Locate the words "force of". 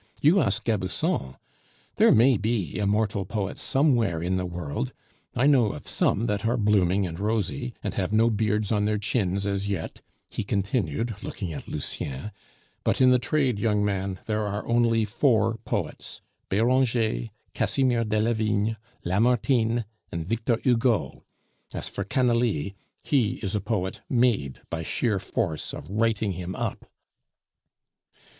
25.19-25.85